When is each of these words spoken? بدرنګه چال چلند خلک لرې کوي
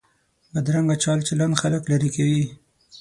بدرنګه 0.53 0.95
چال 1.03 1.19
چلند 1.27 1.59
خلک 1.61 1.83
لرې 1.91 2.09
کوي 2.15 2.43